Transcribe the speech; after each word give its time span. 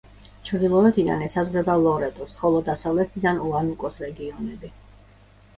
ჩრდილოეთიდან 0.49 1.19
ესაზღვრება 1.25 1.75
ლორეტოს, 1.83 2.33
ხოლო 2.39 2.63
დასავლეთიდან 2.71 3.43
უანუკოს 3.51 4.03
რეგიონები. 4.07 4.73